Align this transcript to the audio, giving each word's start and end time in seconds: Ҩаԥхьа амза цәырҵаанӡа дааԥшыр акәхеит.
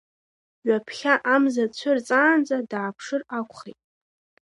Ҩаԥхьа 0.67 1.13
амза 1.35 1.65
цәырҵаанӡа 1.77 2.57
дааԥшыр 2.69 3.21
акәхеит. 3.37 3.79